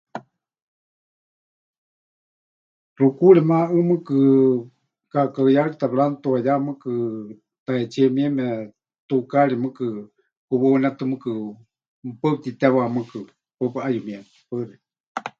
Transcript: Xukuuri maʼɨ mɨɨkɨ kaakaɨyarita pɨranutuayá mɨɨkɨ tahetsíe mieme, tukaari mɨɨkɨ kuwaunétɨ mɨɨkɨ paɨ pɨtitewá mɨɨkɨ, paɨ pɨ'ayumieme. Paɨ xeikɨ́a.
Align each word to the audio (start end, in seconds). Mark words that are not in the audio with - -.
Xukuuri 2.95 3.41
maʼɨ 3.49 3.77
mɨɨkɨ 3.89 4.17
kaakaɨyarita 5.11 5.85
pɨranutuayá 5.91 6.53
mɨɨkɨ 6.65 6.91
tahetsíe 7.65 8.07
mieme, 8.15 8.45
tukaari 9.07 9.55
mɨɨkɨ 9.63 9.85
kuwaunétɨ 10.47 11.03
mɨɨkɨ 11.11 11.31
paɨ 12.19 12.19
pɨtitewá 12.33 12.83
mɨɨkɨ, 12.95 13.19
paɨ 13.57 13.67
pɨ'ayumieme. 13.73 14.27
Paɨ 14.49 14.61
xeikɨ́a. 14.69 15.19